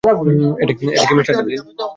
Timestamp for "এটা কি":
0.61-0.85